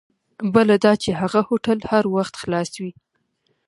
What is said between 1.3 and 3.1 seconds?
هوټل هر وخت خلاص وي.